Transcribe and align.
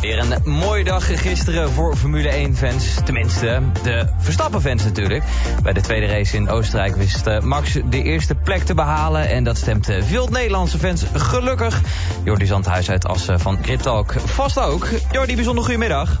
Weer 0.00 0.18
een 0.18 0.52
mooie 0.52 0.84
dag 0.84 1.20
gisteren 1.22 1.70
voor 1.70 1.96
Formule 1.96 2.48
1-fans. 2.48 2.94
Tenminste, 3.04 3.62
de 3.82 4.06
Verstappen-fans 4.18 4.84
natuurlijk. 4.84 5.24
Bij 5.62 5.72
de 5.72 5.80
tweede 5.80 6.06
race 6.06 6.36
in 6.36 6.48
Oostenrijk 6.48 6.96
wist 6.96 7.26
eh, 7.26 7.40
Max 7.40 7.72
de 7.72 8.02
eerste 8.02 8.34
plek 8.34 8.62
te 8.62 8.74
behalen. 8.74 9.28
En 9.28 9.44
dat 9.44 9.56
stemt 9.56 9.88
eh, 9.88 10.02
veel 10.02 10.28
Nederlandse 10.28 10.78
fans 10.78 11.04
gelukkig. 11.12 11.80
Jordi 12.24 12.46
Zandhuis 12.46 12.90
uit 12.90 13.06
Assen 13.06 13.40
van 13.40 13.60
Cryptalk 13.60 14.12
vast 14.12 14.60
ook. 14.60 14.88
Jordi, 15.12 15.34
bijzonder 15.34 15.64
goedemiddag. 15.64 16.20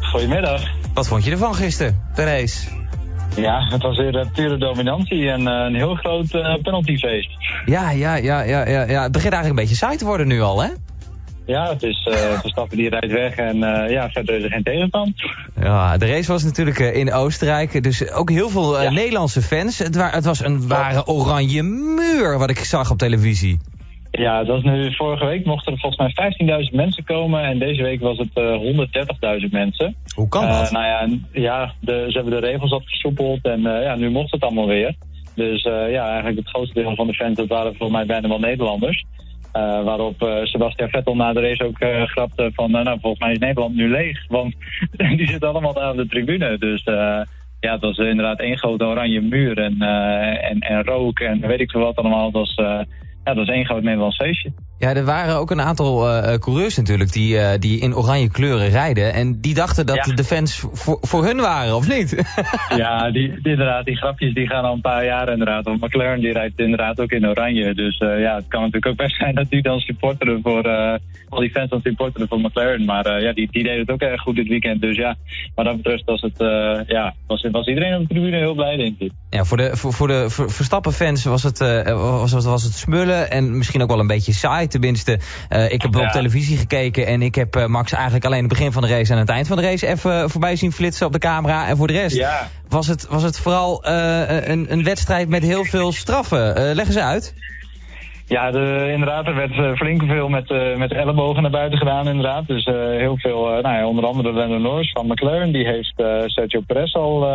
Goedemiddag. 0.00 0.62
Wat 0.94 1.08
vond 1.08 1.24
je 1.24 1.30
ervan 1.30 1.54
gisteren, 1.54 2.10
de 2.14 2.24
race? 2.24 2.68
Ja, 3.36 3.66
het 3.68 3.82
was 3.82 3.96
weer 3.96 4.14
uh, 4.14 4.24
pure 4.32 4.58
dominantie 4.58 5.30
en 5.30 5.46
een 5.46 5.74
heel 5.74 5.94
groot 5.94 6.28
penaltyfeest. 6.62 7.30
Ja, 7.64 7.90
ja, 7.90 8.14
ja, 8.14 8.42
ja, 8.42 8.68
ja, 8.68 8.82
ja. 8.82 9.02
Het 9.02 9.12
begint 9.12 9.32
eigenlijk 9.32 9.48
een 9.48 9.54
beetje 9.54 9.74
saai 9.74 9.96
te 9.96 10.04
worden 10.04 10.26
nu 10.26 10.40
al, 10.40 10.62
hè? 10.62 10.68
Ja, 11.46 11.68
het 11.68 11.82
is 11.82 12.08
Verstappen 12.40 12.76
die 12.76 12.88
rijdt 12.88 13.12
weg 13.12 13.34
en 13.34 13.56
ja, 13.90 14.10
verder 14.10 14.34
is 14.34 14.44
er 14.44 14.50
geen 14.50 14.62
tegenstand. 14.62 15.12
Ja, 15.60 15.96
de 15.96 16.06
race 16.06 16.32
was 16.32 16.44
natuurlijk 16.44 16.78
in 16.78 17.12
Oostenrijk, 17.12 17.82
dus 17.82 18.12
ook 18.12 18.30
heel 18.30 18.48
veel 18.48 18.82
ja. 18.82 18.90
Nederlandse 18.90 19.42
fans. 19.42 19.78
Het, 19.78 19.96
wa 19.96 20.10
het 20.10 20.24
was 20.24 20.44
een 20.44 20.68
ware 20.68 21.06
oranje 21.06 21.62
muur 21.62 22.38
wat 22.38 22.50
ik 22.50 22.58
zag 22.58 22.90
op 22.90 22.98
televisie. 22.98 23.58
Ja, 24.12 24.38
het 24.38 24.48
was 24.48 24.62
nu, 24.62 24.94
vorige 24.94 25.24
week 25.24 25.44
mochten 25.44 25.72
er 25.72 25.78
volgens 25.78 26.14
mij 26.14 26.64
15.000 26.70 26.74
mensen 26.74 27.04
komen 27.04 27.42
en 27.42 27.58
deze 27.58 27.82
week 27.82 28.00
was 28.00 28.18
het 28.18 28.30
uh, 28.34 29.40
130.000 29.42 29.50
mensen. 29.50 29.96
Hoe 30.14 30.28
kan 30.28 30.46
dat? 30.46 30.64
Uh, 30.64 30.70
nou 30.70 30.84
ja, 30.84 31.18
ja 31.32 31.72
de, 31.80 32.04
ze 32.08 32.18
hebben 32.18 32.40
de 32.40 32.46
regels 32.46 32.70
wat 32.70 32.84
versoepeld 32.84 33.44
en 33.44 33.60
uh, 33.60 33.82
ja, 33.82 33.94
nu 33.94 34.10
mocht 34.10 34.32
het 34.32 34.42
allemaal 34.42 34.66
weer. 34.66 34.94
Dus 35.34 35.62
ja, 35.62 36.08
eigenlijk 36.08 36.36
het 36.36 36.48
grootste 36.48 36.80
deel 36.80 36.94
van 36.94 37.06
de 37.06 37.14
fans, 37.14 37.36
dat 37.36 37.48
waren 37.48 37.74
volgens 37.74 37.98
mij 37.98 38.06
bijna 38.06 38.28
wel 38.28 38.38
Nederlanders. 38.38 39.04
Waarop 39.52 40.14
Sebastian 40.42 40.88
Vettel 40.88 41.16
na 41.16 41.32
de 41.32 41.40
race 41.40 41.64
ook 41.64 42.08
grapte 42.10 42.50
van, 42.54 42.70
nou 42.70 42.98
volgens 43.00 43.22
mij 43.22 43.32
is 43.32 43.38
Nederland 43.38 43.74
nu 43.74 43.88
leeg, 43.88 44.26
want 44.28 44.54
die 45.16 45.28
zitten 45.28 45.48
allemaal 45.48 45.72
daar 45.72 45.90
op 45.90 45.96
de 45.96 46.06
tribune. 46.06 46.58
Dus 46.58 46.82
ja, 47.60 47.72
het 47.72 47.80
was 47.80 47.98
inderdaad 47.98 48.40
één 48.40 48.58
grote 48.58 48.84
oranje 48.84 49.20
muur 49.20 49.58
en, 49.58 49.80
en, 50.42 50.58
en 50.58 50.84
rook 50.84 51.20
en 51.20 51.40
weet 51.40 51.60
ik 51.60 51.70
veel 51.70 51.80
wat 51.80 51.96
allemaal. 51.96 52.24
Het 52.24 52.34
was 52.34 52.54
ja, 53.24 53.34
dat 53.34 53.48
is 53.48 53.54
één 53.54 53.64
groot 53.64 53.82
Nederlands 53.82 54.16
feestje. 54.16 54.52
Ja, 54.82 54.94
er 54.94 55.04
waren 55.04 55.36
ook 55.36 55.50
een 55.50 55.60
aantal 55.60 56.08
uh, 56.08 56.34
coureurs 56.34 56.76
natuurlijk 56.76 57.12
die, 57.12 57.34
uh, 57.34 57.50
die 57.58 57.80
in 57.80 57.94
oranje 57.96 58.30
kleuren 58.30 58.68
rijden. 58.68 59.12
En 59.12 59.40
die 59.40 59.54
dachten 59.54 59.86
dat 59.86 60.06
ja. 60.06 60.14
de 60.14 60.24
fans 60.24 60.64
voor, 60.72 60.98
voor 61.00 61.24
hun 61.24 61.40
waren, 61.40 61.74
of 61.74 61.88
niet? 61.88 62.34
ja, 62.76 63.10
die, 63.10 63.38
inderdaad, 63.42 63.84
die 63.84 63.96
grapjes 63.96 64.34
die 64.34 64.48
gaan 64.48 64.64
al 64.64 64.74
een 64.74 64.80
paar 64.80 65.04
jaar 65.04 65.28
inderdaad. 65.28 65.64
Want 65.64 65.80
McLaren 65.80 66.20
die 66.20 66.32
rijdt 66.32 66.58
inderdaad 66.58 67.00
ook 67.00 67.10
in 67.10 67.28
oranje. 67.28 67.74
Dus 67.74 68.00
uh, 68.00 68.20
ja, 68.20 68.34
het 68.34 68.48
kan 68.48 68.60
natuurlijk 68.60 68.86
ook 68.86 68.96
best 68.96 69.16
zijn 69.16 69.34
dat 69.34 69.50
die 69.50 69.62
dan 69.62 69.78
supporteren 69.78 70.40
voor... 70.42 70.62
al 71.28 71.40
die 71.40 71.50
fans 71.50 71.70
dan 71.70 71.80
supporteren 71.82 72.28
voor 72.28 72.40
McLaren. 72.40 72.84
Maar 72.84 73.22
ja, 73.22 73.32
die, 73.32 73.48
die 73.50 73.62
deden 73.62 73.80
het 73.80 73.90
ook 73.90 74.00
erg 74.00 74.20
goed 74.20 74.36
dit 74.36 74.48
weekend. 74.48 74.80
Dus 74.80 74.96
ja, 74.96 75.16
wat 75.54 75.64
dat 75.64 75.76
betreft 75.76 76.04
was, 76.04 76.20
het, 76.20 76.38
ja, 76.86 77.14
was, 77.26 77.46
was 77.50 77.66
iedereen 77.66 77.94
op 77.94 78.00
de 78.00 78.14
tribune 78.14 78.36
heel 78.36 78.54
blij, 78.54 78.76
denk 78.76 78.98
ik. 78.98 79.12
Ja, 79.30 79.44
voor 79.44 79.56
de, 79.56 79.76
voor, 79.76 79.92
voor 79.92 80.08
de 80.08 80.24
Verstappen-fans 80.28 81.24
was 81.24 81.42
het, 81.42 81.58
was, 81.84 82.32
was, 82.32 82.44
was 82.44 82.62
het 82.62 82.72
smullen 82.72 83.30
en 83.30 83.56
misschien 83.56 83.82
ook 83.82 83.90
wel 83.90 84.00
een 84.00 84.06
beetje 84.06 84.32
saai 84.32 84.68
tenminste, 84.72 85.18
uh, 85.50 85.72
ik 85.72 85.82
heb 85.82 85.94
ja. 85.94 86.00
op 86.00 86.08
televisie 86.08 86.56
gekeken 86.56 87.06
en 87.06 87.22
ik 87.22 87.34
heb 87.34 87.56
uh, 87.56 87.66
Max 87.66 87.92
eigenlijk 87.92 88.24
alleen 88.24 88.38
het 88.38 88.48
begin 88.48 88.72
van 88.72 88.82
de 88.82 88.88
race 88.88 89.12
en 89.12 89.18
het 89.18 89.28
eind 89.28 89.46
van 89.46 89.56
de 89.56 89.62
race 89.62 89.86
even 89.86 90.30
voorbij 90.30 90.56
zien 90.56 90.72
flitsen 90.72 91.06
op 91.06 91.12
de 91.12 91.18
camera. 91.18 91.68
En 91.68 91.76
voor 91.76 91.86
de 91.86 91.92
rest 91.92 92.16
ja. 92.16 92.50
was, 92.68 92.86
het, 92.86 93.06
was 93.08 93.22
het 93.22 93.38
vooral 93.38 93.86
een, 93.86 94.72
een 94.72 94.84
wedstrijd 94.84 95.28
met 95.28 95.42
heel 95.42 95.64
veel 95.64 95.92
straffen. 95.92 96.74
leg 96.74 96.86
eens 96.86 96.98
uit. 96.98 97.34
Ja, 98.32 98.50
de, 98.50 98.88
inderdaad, 98.92 99.26
er 99.26 99.34
werd 99.34 99.56
uh, 99.56 99.72
flink 99.74 100.02
veel 100.02 100.28
met, 100.28 100.50
uh, 100.50 100.76
met 100.76 100.92
ellebogen 100.92 101.42
naar 101.42 101.50
buiten 101.50 101.78
gedaan 101.78 102.08
inderdaad. 102.08 102.46
Dus 102.46 102.66
uh, 102.66 102.74
heel 102.74 103.16
veel, 103.18 103.44
nou 103.44 103.76
ja, 103.76 103.86
onder 103.86 104.06
andere 104.06 104.32
Lando 104.32 104.58
Norris 104.58 104.90
van 104.90 105.06
McLaren. 105.06 105.52
Die 105.52 105.66
heeft 105.66 106.02
Sergio 106.26 106.60
Perez 106.60 106.94
al, 106.94 107.26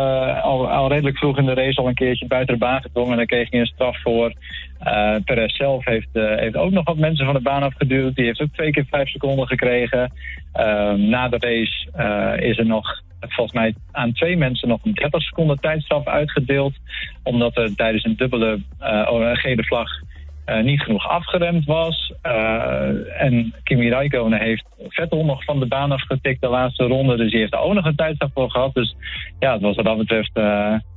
al, 0.70 0.88
redelijk 0.88 1.18
vroeg 1.18 1.38
in 1.38 1.46
de 1.46 1.54
race 1.54 1.80
al 1.80 1.88
een 1.88 1.94
keertje 1.94 2.26
buiten 2.26 2.54
de 2.54 2.60
baan 2.60 2.80
gedwongen. 2.80 3.10
En 3.10 3.16
daar 3.16 3.26
kreeg 3.26 3.50
hij 3.50 3.60
een 3.60 3.66
straf 3.66 4.02
voor. 4.02 4.32
Perez 5.24 5.56
zelf 5.56 5.84
heeft, 5.84 6.08
heeft 6.12 6.56
ook 6.56 6.70
nog 6.70 6.84
wat 6.84 6.96
mensen 6.96 7.24
van 7.24 7.34
de 7.34 7.40
baan 7.40 7.62
afgeduwd. 7.62 8.14
Die 8.14 8.24
heeft 8.24 8.40
ook 8.40 8.52
twee 8.52 8.70
keer 8.70 8.86
vijf 8.90 9.08
seconden 9.08 9.46
gekregen. 9.46 10.12
Ehm, 10.52 11.08
na 11.08 11.28
de 11.28 11.36
race 11.40 12.42
is 12.42 12.58
er 12.58 12.66
nog 12.66 13.02
volgens 13.20 13.56
mij 13.56 13.74
aan 13.92 14.12
twee 14.12 14.36
mensen 14.36 14.68
nog 14.68 14.80
een 14.84 14.92
30 14.92 15.22
seconden 15.22 15.60
tijdstraf 15.60 16.06
uitgedeeld. 16.06 16.74
Omdat 17.22 17.56
er 17.56 17.74
tijdens 17.74 18.04
een 18.04 18.16
dubbele 18.16 18.60
gele 19.34 19.64
vlag 19.64 19.88
uh, 20.48 20.62
niet 20.62 20.80
genoeg 20.80 21.08
afgeremd 21.08 21.64
was. 21.64 22.12
Uh, 22.22 23.22
en 23.22 23.54
Kimi 23.62 23.88
Räikkönen 23.88 24.40
heeft 24.40 24.64
Vettel 24.88 25.24
nog 25.24 25.44
van 25.44 25.58
de 25.58 25.66
baan 25.66 25.92
afgetikt 25.92 26.40
de 26.40 26.48
laatste 26.48 26.84
ronde. 26.84 27.16
Dus 27.16 27.30
die 27.30 27.40
heeft 27.40 27.52
er 27.52 27.58
ook 27.58 27.74
nog 27.74 27.84
een 27.84 27.96
tijdstap 27.96 28.30
voor 28.34 28.50
gehad. 28.50 28.74
Dus 28.74 28.96
ja, 29.38 29.52
het 29.52 29.62
was 29.62 29.76
wat 29.76 29.84
dat 29.84 29.98
betreft 29.98 30.30
uh, 30.34 30.44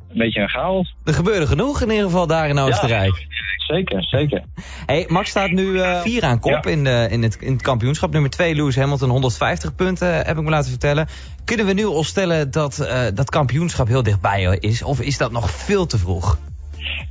een 0.09 0.17
beetje 0.17 0.41
een 0.41 0.49
chaos. 0.49 0.95
Er 1.03 1.13
gebeurde 1.13 1.47
genoeg 1.47 1.81
in 1.81 1.89
ieder 1.89 2.05
geval 2.05 2.27
daar 2.27 2.49
in 2.49 2.59
Oostenrijk. 2.59 3.17
Ja, 3.17 3.75
zeker, 3.75 4.03
zeker. 4.03 4.43
Hey, 4.85 5.05
Max 5.07 5.29
staat 5.29 5.51
nu 5.51 5.79
vier 6.01 6.23
aan 6.23 6.39
kop 6.39 6.63
ja. 6.63 6.71
in, 6.71 6.83
de, 6.83 7.07
in, 7.09 7.23
het, 7.23 7.35
in 7.35 7.51
het 7.51 7.61
kampioenschap. 7.61 8.11
Nummer 8.11 8.29
2, 8.29 8.55
Lewis 8.55 8.75
Hamilton, 8.75 9.09
150 9.09 9.75
punten, 9.75 10.13
heb 10.13 10.37
ik 10.37 10.43
me 10.43 10.49
laten 10.49 10.69
vertellen. 10.69 11.07
Kunnen 11.45 11.65
we 11.65 11.73
nu 11.73 11.85
al 11.85 12.03
stellen 12.03 12.51
dat 12.51 12.89
dat 13.13 13.29
kampioenschap 13.29 13.87
heel 13.87 14.03
dichtbij 14.03 14.57
is? 14.59 14.83
Of 14.83 15.01
is 15.01 15.17
dat 15.17 15.31
nog 15.31 15.51
veel 15.51 15.85
te 15.85 15.97
vroeg? 15.97 16.37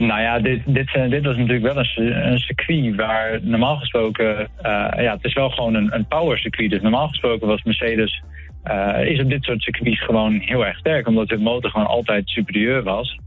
Nou 0.01 0.21
ja, 0.21 0.39
dit, 0.39 0.61
dit, 0.67 0.93
dit 1.09 1.25
was 1.25 1.37
natuurlijk 1.37 1.75
wel 1.75 1.77
een, 1.77 2.27
een 2.33 2.39
circuit 2.39 2.95
waar 2.95 3.39
normaal 3.43 3.77
gesproken... 3.77 4.39
Uh, 4.41 4.89
ja, 4.97 5.13
het 5.13 5.25
is 5.25 5.33
wel 5.33 5.51
gewoon 5.51 5.75
een, 5.75 5.95
een 5.95 6.07
power 6.07 6.39
circuit. 6.39 6.71
Dus 6.71 6.81
normaal 6.81 7.09
gesproken 7.09 7.47
was 7.47 7.63
Mercedes... 7.63 8.23
Uh, 8.65 9.05
is 9.05 9.21
op 9.21 9.31
dit 9.31 9.45
soort 9.45 9.63
circuits 9.63 10.05
gewoon 10.05 10.39
heel 10.39 10.67
erg 10.67 10.79
sterk. 10.79 11.07
Omdat 11.07 11.29
de 11.29 11.39
motor 11.39 11.71
gewoon 11.71 11.87
altijd 11.87 12.29
superieur 12.29 12.83
was. 12.83 13.19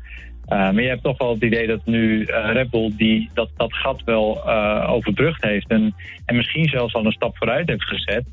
Uh, 0.47 0.49
maar 0.49 0.81
je 0.81 0.87
hebt 0.87 1.03
toch 1.03 1.17
wel 1.17 1.33
het 1.33 1.43
idee 1.43 1.67
dat 1.67 1.85
nu 1.85 2.23
Red 2.25 2.69
Bull 2.69 2.91
die, 2.97 3.29
dat, 3.33 3.49
dat 3.57 3.73
gat 3.73 4.03
wel 4.03 4.49
overbrugd 4.87 5.43
heeft. 5.43 5.67
En, 5.67 5.95
en 6.25 6.35
misschien 6.35 6.69
zelfs 6.69 6.93
al 6.93 7.05
een 7.05 7.11
stap 7.11 7.37
vooruit 7.37 7.69
heeft 7.69 7.83
gezet. 7.83 8.25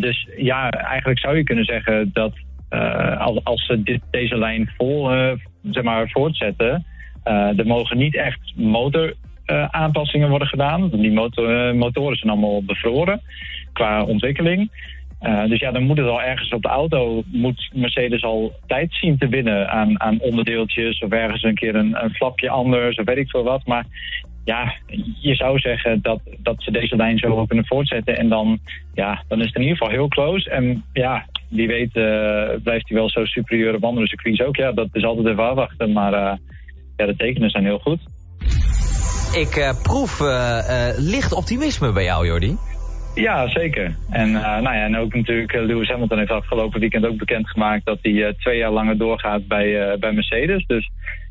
dus 0.00 0.28
ja, 0.36 0.70
eigenlijk 0.70 1.18
zou 1.18 1.36
je 1.36 1.44
kunnen 1.44 1.64
zeggen 1.64 2.10
dat... 2.12 2.32
als, 3.18 3.44
als 3.44 3.66
ze 3.66 4.00
deze 4.10 4.38
lijn 4.38 4.70
vol 4.76 5.10
zeg 5.62 5.82
maar, 5.82 6.08
voortzetten... 6.08 6.84
Uh, 7.24 7.58
er 7.58 7.66
mogen 7.66 7.98
niet 7.98 8.16
echt 8.16 8.52
motoraanpassingen 8.56 10.24
uh, 10.24 10.30
worden 10.30 10.48
gedaan. 10.48 10.90
Die 10.90 11.10
uh, 11.10 11.72
motoren 11.72 12.16
zijn 12.16 12.30
allemaal 12.30 12.62
bevroren 12.64 13.20
qua 13.72 14.04
ontwikkeling. 14.04 14.70
dus 15.46 15.58
ja, 15.58 15.70
dan 15.70 15.82
moet 15.82 15.98
het 15.98 16.06
al 16.06 16.22
ergens 16.22 16.52
op 16.52 16.62
de 16.62 16.68
auto, 16.68 17.22
moet 17.26 17.70
Mercedes 17.72 18.22
al 18.22 18.52
tijd 18.66 18.94
zien 18.94 19.18
te 19.18 19.28
winnen 19.28 19.70
aan, 19.70 20.00
aan 20.00 20.20
onderdeeltjes 20.20 20.98
of 20.98 21.10
ergens 21.10 21.42
een 21.42 21.54
keer 21.54 21.74
een, 21.74 22.04
een 22.04 22.14
flapje 22.14 22.50
anders 22.50 22.96
of 22.96 23.04
weet 23.04 23.16
ik 23.16 23.30
veel 23.30 23.44
wat. 23.44 23.66
Maar 23.66 23.86
ja, 24.44 24.74
je 25.20 25.34
zou 25.34 25.58
zeggen 25.58 26.02
dat, 26.02 26.20
dat 26.38 26.62
ze 26.62 26.70
deze 26.70 26.96
lijn 26.96 27.18
zo 27.18 27.46
kunnen 27.46 27.66
voortzetten. 27.66 28.16
En 28.16 28.28
dan, 28.28 28.58
ja, 28.94 29.22
dan 29.28 29.40
is 29.40 29.46
het 29.46 29.54
in 29.54 29.62
ieder 29.62 29.76
geval 29.76 29.92
heel 29.92 30.08
close. 30.08 30.50
En 30.50 30.84
ja, 30.92 31.26
wie 31.48 31.66
weet 31.66 31.92
blijft 32.62 32.88
hij 32.88 32.98
wel 32.98 33.10
zo 33.10 33.24
superieur 33.24 33.74
op 33.74 33.84
andere 33.84 34.06
circuits 34.06 34.42
ook. 34.42 34.56
Ja, 34.56 34.72
dat 34.72 34.88
is 34.92 35.04
altijd 35.04 35.26
even 35.26 35.48
afwachten. 35.48 35.92
Maar 35.92 36.38
ja, 37.00 37.06
de 37.06 37.16
tekenen 37.16 37.50
zijn 37.50 37.64
heel 37.64 37.78
goed. 37.78 38.00
Ik 39.32 39.56
uh, 39.56 39.70
proef 39.82 40.20
uh, 40.20 40.26
uh, 40.26 40.88
licht 40.96 41.32
optimisme 41.32 41.92
bij 41.92 42.04
jou, 42.04 42.26
Jordi. 42.26 42.56
Ja, 43.14 43.48
zeker. 43.48 43.96
En, 44.10 44.30
nou 44.32 44.62
ja, 44.62 44.84
en 44.84 44.96
ook 44.96 45.14
natuurlijk 45.14 45.52
Lewis 45.52 45.88
Hamilton 45.88 46.18
heeft 46.18 46.30
afgelopen 46.30 46.80
weekend 46.80 47.06
ook 47.06 47.16
bekendgemaakt 47.16 47.84
dat 47.84 47.98
hij 48.02 48.34
twee 48.38 48.58
jaar 48.58 48.70
langer 48.70 48.98
doorgaat 48.98 49.46
bij, 49.46 49.96
bij 49.98 50.12
Mercedes. 50.12 50.66
Dus 50.66 50.90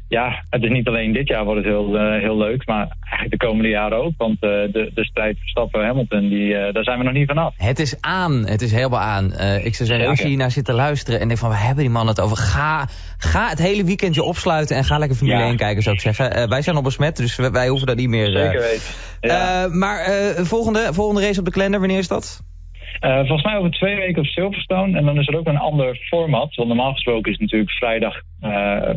ja, 0.09 0.43
het 0.49 0.63
is 0.63 0.69
niet 0.69 0.87
alleen 0.87 1.13
dit 1.13 1.27
jaar 1.27 1.43
wordt 1.45 1.63
het 1.63 1.73
heel, 1.73 1.95
uh, 1.95 2.21
heel 2.21 2.37
leuk, 2.37 2.65
maar 2.65 2.95
eigenlijk 2.99 3.41
de 3.41 3.47
komende 3.47 3.69
jaren 3.69 4.03
ook. 4.03 4.13
Want 4.17 4.33
uh, 4.33 4.49
de, 4.49 4.91
de 4.93 5.05
strijd 5.05 5.37
Verstappen-Hamilton, 5.39 6.29
die, 6.29 6.47
uh, 6.47 6.73
daar 6.73 6.83
zijn 6.83 6.97
we 6.97 7.03
nog 7.03 7.13
niet 7.13 7.27
vanaf. 7.27 7.53
Het 7.57 7.79
is 7.79 8.01
aan, 8.01 8.45
het 8.45 8.61
is 8.61 8.71
helemaal 8.71 8.99
aan. 8.99 9.25
ik 9.63 9.75
zou 9.75 9.89
zeggen, 9.89 10.07
als 10.07 10.19
je 10.19 10.27
hier 10.27 10.37
naar 10.37 10.51
zit 10.51 10.65
te 10.65 10.73
luisteren 10.73 11.19
en 11.19 11.25
denkt 11.25 11.41
van, 11.41 11.49
waar 11.49 11.65
hebben 11.65 11.83
die 11.83 11.93
mannen 11.93 12.15
het 12.15 12.23
over? 12.23 12.37
Ga, 12.37 12.87
ga 13.17 13.49
het 13.49 13.59
hele 13.59 13.83
weekendje 13.83 14.23
opsluiten 14.23 14.75
en 14.75 14.83
ga 14.83 14.97
lekker 14.97 15.17
Formule 15.17 15.39
ja. 15.39 15.45
1 15.45 15.57
kijken, 15.57 15.83
zou 15.83 15.95
ik 15.95 16.01
zeggen. 16.01 16.49
wij 16.49 16.61
zijn 16.61 16.77
op 16.77 16.83
besmet, 16.83 17.17
dus 17.17 17.35
wij 17.35 17.67
hoeven 17.67 17.87
dat 17.87 17.95
niet 17.95 18.09
meer... 18.09 18.25
Zeker 18.25 18.59
weten. 18.59 18.83
Ja. 19.21 19.67
maar 19.71 20.05
volgende, 20.37 20.93
volgende 20.93 21.21
race 21.21 21.39
op 21.39 21.45
de 21.45 21.51
kalender, 21.51 21.79
wanneer 21.79 21.97
is 21.97 22.07
dat? 22.07 22.41
Uh, 23.05 23.17
volgens 23.17 23.43
mij 23.43 23.57
over 23.57 23.71
twee 23.71 23.95
weken 23.95 24.21
op 24.21 24.27
Silverstone. 24.27 24.97
En 24.97 25.05
dan 25.05 25.19
is 25.19 25.27
er 25.27 25.37
ook 25.37 25.47
een 25.47 25.57
ander 25.57 25.95
format. 25.95 26.55
Want 26.55 26.67
normaal 26.67 26.93
gesproken 26.93 27.31
is 27.31 27.37
natuurlijk 27.37 27.71
vrijdag 27.71 28.21
uh, 28.41 28.89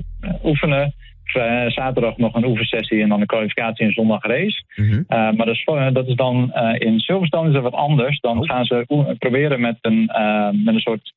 oefenen. 0.44 0.94
Uh, 1.37 1.66
zaterdag 1.66 2.16
nog 2.16 2.34
een 2.34 2.44
oefensessie 2.44 3.02
en 3.02 3.08
dan 3.08 3.20
een 3.20 3.26
kwalificatie 3.26 3.87
en 3.87 3.93
zondag 3.93 4.22
race. 4.22 4.64
Mm 4.75 4.90
-hmm. 4.90 5.04
maar 5.08 5.46
dat 5.46 5.54
is, 5.54 5.64
dat 5.93 6.08
is 6.08 6.14
dan 6.14 6.52
in 6.78 6.99
Silverstone 7.00 7.49
is 7.49 7.54
dat 7.54 7.62
wat 7.62 7.72
anders. 7.72 8.20
Dan 8.20 8.38
oh. 8.38 8.44
gaan 8.44 8.64
ze 8.64 9.14
proberen 9.19 9.60
met 9.60 9.78
een, 9.81 10.10
met 10.64 10.75
een 10.75 10.81
soort 10.81 11.12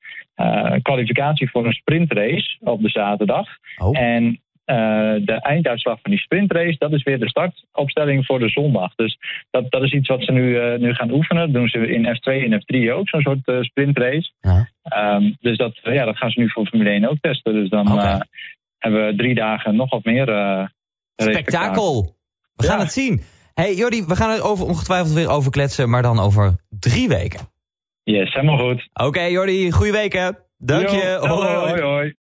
kwalificatie 0.82 1.50
voor 1.50 1.66
een 1.66 1.74
sprintrace 1.74 2.58
op 2.60 2.82
de 2.82 2.90
zaterdag. 2.90 3.48
Oh. 3.78 4.00
En 4.00 4.40
de 4.66 5.40
einduitslag 5.42 6.00
van 6.02 6.12
die 6.12 6.20
sprintrace, 6.20 6.76
dat 6.78 6.92
is 6.92 7.04
weer 7.04 7.20
de 7.20 7.30
startopstelling 7.30 8.26
voor 8.26 8.40
de 8.40 8.50
zondag. 8.50 8.96
Dus 8.96 9.18
dat, 9.52 9.72
dat 9.72 9.84
is 9.84 9.92
iets 9.92 10.08
wat 10.08 10.24
ze 10.24 10.32
nu, 10.32 10.78
nu 10.78 10.94
gaan 10.94 11.12
oefenen. 11.12 11.44
Dat 11.46 11.54
doen 11.54 11.68
ze 11.68 11.88
in 11.88 12.06
F2 12.06 12.52
en 12.52 12.62
F3 12.62 12.92
ook, 12.94 13.10
zo'n 13.10 13.22
soort 13.22 13.66
sprintrace. 13.66 14.32
Ja. 14.42 14.70
Ehm, 14.84 15.32
dus 15.40 15.58
dat, 15.58 15.80
ja, 15.84 16.06
dat 16.06 16.18
gaan 16.18 16.30
ze 16.30 16.40
nu 16.40 16.50
voor 16.50 16.66
Formule 16.66 16.90
1 16.90 17.10
ook 17.10 17.18
testen. 17.22 17.54
Dus 17.54 17.70
dan 17.70 18.00
hebben 18.78 19.06
we 19.06 19.16
drie 19.16 19.36
dagen 19.36 19.76
nog 19.76 19.90
wat 19.90 20.04
meer 20.04 20.28
Spektakel! 21.16 22.16
We 22.56 22.66
gaan 22.66 22.80
het 22.80 22.92
zien. 22.92 23.22
Hey 23.54 23.76
Jordi, 23.76 24.06
we 24.06 24.16
gaan 24.16 24.30
er 24.30 24.44
over, 24.44 24.66
ongetwijfeld 24.66 25.14
weer 25.14 25.30
over 25.30 25.52
kletsen, 25.52 25.90
maar 25.90 26.02
dan 26.02 26.20
over 26.20 26.56
drie 26.70 27.08
weken. 27.08 27.40
Yes, 28.04 28.34
helemaal 28.34 28.58
goed. 28.58 28.90
Oké 28.94 29.08
okay, 29.08 29.32
Jordi, 29.32 29.72
goede 29.72 29.92
weken. 29.92 30.38
Dank 30.58 30.90
je. 30.90 31.18
hoi. 31.22 31.56
hoi. 31.56 31.82
hoi. 31.82 32.16